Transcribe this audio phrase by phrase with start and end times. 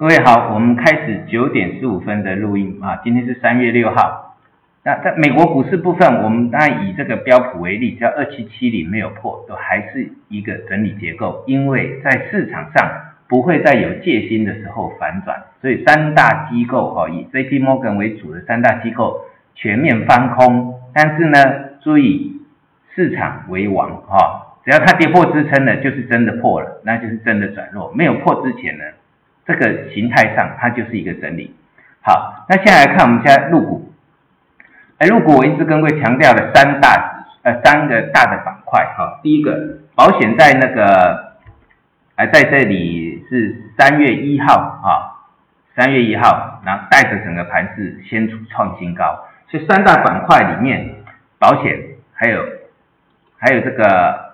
[0.00, 4.34] 各位好，我们开始九点十五分的录音啊，今天是三月六号。
[4.82, 12.90] 那在美国股市部分，我们当然以这个标普为例，只要二七七零没有破，都还是一个整理结构，因为在市场上
[13.28, 21.38] 不会再有戒心的时候反转，所以三大机构哈，以 J P Morgan 为主的三大机构全面翻空，但是呢，
[21.82, 22.40] 注意
[22.94, 24.56] 市场为王哈。
[24.64, 27.92] 只要它跌破支撑了，就是真的破了，那就是真的转弱。
[27.94, 28.84] 没有破之前呢，
[29.50, 31.54] 这个形态上它就是一个整理。
[32.00, 33.92] 好，那现在来看我们现在入股。
[34.98, 39.18] 哎，入股我一直跟各位强调了三大呃三个大的板块哈。
[39.22, 41.34] 第一个保险在那个
[42.14, 45.26] 哎在这里是三月一号啊，
[45.74, 49.26] 三月一号，然后带着整个盘子先出创新高。
[49.48, 50.94] 所以三大板块里面，
[51.38, 51.78] 保险
[52.14, 52.59] 还有。
[53.42, 53.86] 还有这个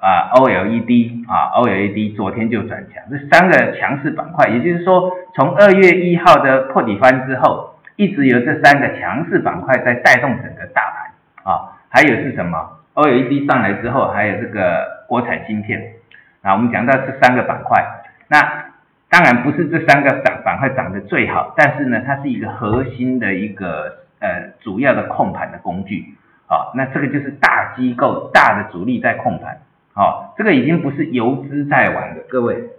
[0.02, 11.78] 啊，OLED 啊，OLED 昨天就转强，这三个强势板块，也就是说，从二月一号的破底翻之后，一直有这三个强势板块在带动整个大盘啊。
[11.88, 15.80] 还有是什么？OLED 上来之后，还有这个国产芯片
[16.42, 16.54] 啊。
[16.54, 17.80] 我们讲到这三个板块，
[18.26, 18.40] 那
[19.08, 26.12] 当然不是这三个涨板块涨得最好，但是呢，它是一个核心的一个呃主要的控盘的工具。
[26.48, 29.58] 好，那这个就是大机构、大的主力在控盘，
[29.92, 32.70] 好，这个已经不是游资在玩的，各位，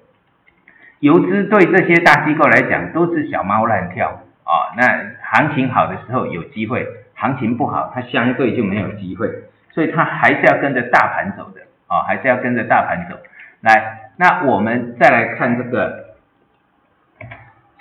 [0.99, 4.71] 游资对这些大机构来讲都是小猫乱跳啊。
[4.77, 4.87] 那
[5.21, 9.29] 行情好的时候有机会，行情不好它相对就没有机会，
[9.71, 13.17] 所以它还是要跟着大盘走的啊，还是要跟着大盘走。
[13.59, 16.15] 来，那我们再来看这个，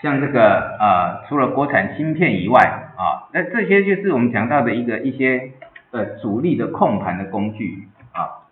[0.03, 2.61] 像这个呃，除了国产芯片以外
[2.97, 5.53] 啊，那这些就是我们讲到的一个一些。
[5.97, 8.45] 呃，主力的控盘的工具啊，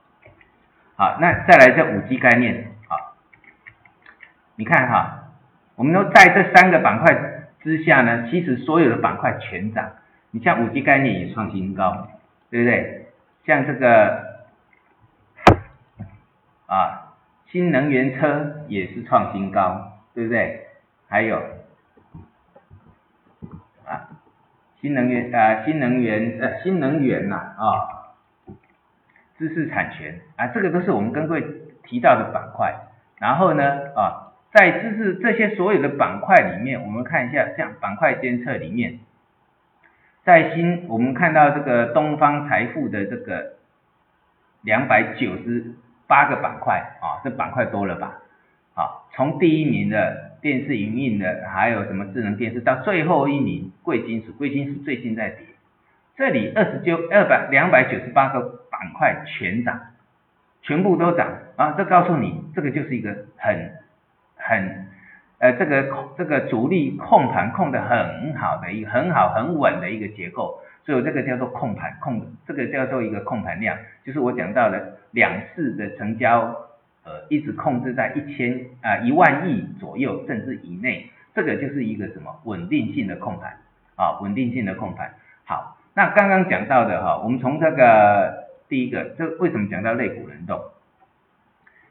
[0.96, 3.12] 好，那再来这五 G 概念啊，
[4.56, 5.24] 你看哈，
[5.76, 7.14] 我们都在这三个板块
[7.60, 9.92] 之下呢，其实所有的板块全涨，
[10.30, 12.08] 你像五 G 概念也创新高，
[12.50, 13.08] 对不对？
[13.44, 14.40] 像这个
[16.64, 17.12] 啊，
[17.50, 20.66] 新能源车也是创新高，对不对？
[21.08, 21.42] 还有。
[24.84, 28.12] 新能源啊，新能源呃，新能源呐啊，
[29.38, 31.44] 知识产权啊，这个都是我们跟各位
[31.84, 32.74] 提到的板块。
[33.18, 33.64] 然后呢
[33.96, 38.98] 啊，在知识这些所有的板块里面，我们看一下，像板块监测里面，
[40.22, 43.54] 在新我们看到这个东方财富的这个
[44.60, 45.64] 两百九十
[46.06, 48.18] 八个板块啊，这板块多了吧？
[48.74, 50.33] 好，从第一名的。
[50.44, 55.38] 电视营运的，还有什么智能电视，到最后一名贵金属，贵金属最近在跌，
[56.18, 58.40] 这里二十九二百两百九十八个
[58.70, 59.80] 板块全涨，
[60.60, 61.72] 全部都涨啊！
[61.78, 63.72] 这告诉你，这个就是一个很
[64.36, 64.86] 很
[65.38, 76.54] 呃这个这个主力控盘控的很好的一个很好很稳的一个结构，所以这个叫做控盘控，这个叫做一个控盘量，就是我讲到的两市的成交。
[77.04, 83.58] 呃，一直控制在一千啊一万亿左右，甚至以内，这个就是一个什么稳定性的控盘
[83.96, 85.12] 啊，稳定性的控盘。
[85.44, 90.58] 好，那刚刚讲到的哈，我们从这个第一个，这为什么讲到类股轮动？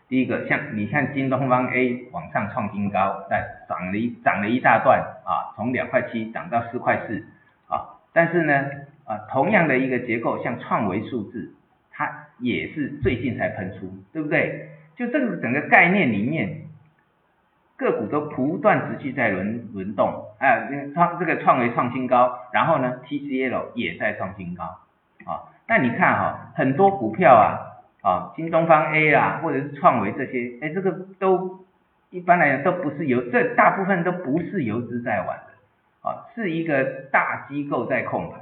[0.09, 7.23] 第一个，像你看京东方 A 往上创新高，在涨了一涨了一大段啊，从两块七涨到四块四
[7.67, 8.53] 啊，但是呢
[9.05, 11.53] 啊，同样的一个结构，像创维数字，
[11.91, 14.69] 它也是最近才喷出，对不对？
[14.95, 16.67] 就这个整个概念里面，
[17.75, 24.63] 个股都不断持续在轮轮动，啊，创这个创维创新高，然后呢，TCL 也在创新高，
[25.25, 31.65] 啊，那你看哈，很多股票啊，啊，京东方 A 啊，或者是创维这些，哎，这个都
[32.11, 38.39] 一般来讲都不是游，这大部分都不是游资在玩的，啊，是一个大机构在控盘，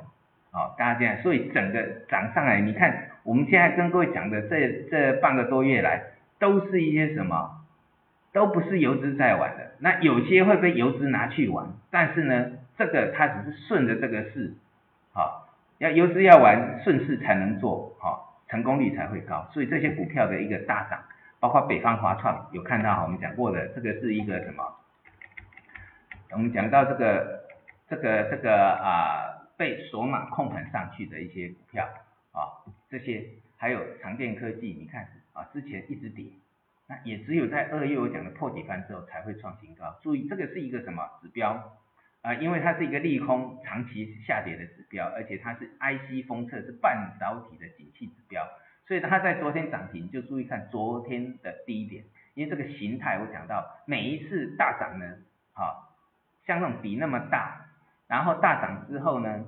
[0.51, 6.03] 啊，大家这样，所以整个涨上来，你看我们现在跟各位讲的这这半个多月来。
[6.41, 7.61] 都是一些什么，
[8.33, 14.55] 都不是游资在玩的，那有些会被游资拿去玩，但是呢，这个它只是顺着这个势，
[15.13, 21.03] 好，要游资要玩顺势才能做，好，成功率才会高，所以这些股票的一个大涨，
[21.39, 24.63] 包括北方华创有看到我们讲过的，这个是一个什么？
[26.31, 27.43] 我们讲到这个
[27.87, 31.87] 这个这个啊被索马控盘上去的一些股票
[32.31, 33.25] 啊，这些
[33.61, 35.07] 还有长电科技，你看。
[35.33, 36.25] 啊，之前一直跌，
[36.89, 39.97] 那也只有在二月我讲的破底翻之后才会创新高。
[40.01, 41.77] 注意，这个是一个什么指标
[42.21, 42.33] 啊？
[42.33, 48.45] 因为它是一个利空长期下跌的指标，而且它是 IC 封测是半导体的景气指标，
[48.85, 52.03] 所以它在昨天涨停，就注意看昨天的低点，
[52.33, 55.05] 因为这个形态我讲到每一次大涨呢，
[55.53, 55.95] 啊，
[56.45, 57.67] 像那种笔那么大，
[58.09, 59.45] 然后大涨之后呢，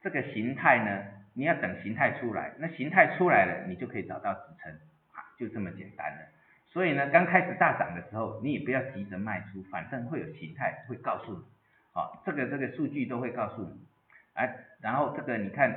[0.00, 1.04] 这个形态呢，
[1.34, 4.72] 你要等形态出来，那形态出来了，你就可以找到支撑，
[5.12, 6.18] 啊，就这么简单了。
[6.66, 11.44] 所以呢，刚开始大涨的时候，你也不要急着卖出，反正会有形态会告诉你，
[11.92, 13.86] 好，这个这个数据都会告诉你，
[14.34, 15.72] 哎，然后这个你看，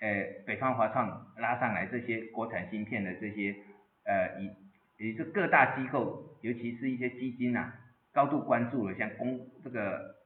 [0.00, 3.54] 呃，北方华创拉上来这些国产芯片的这些，
[4.04, 4.50] 呃，以
[4.96, 7.74] 也就各大机构，尤其是一些基金啊，
[8.12, 10.16] 高度关注了，像工这个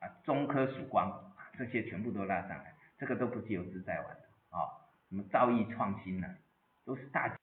[0.00, 4.06] 啊中科曙光这些全部都拉上来，这个都不是游资在玩，
[4.52, 6.28] 啊，什么造诣创新呢，
[6.84, 7.36] 都是大。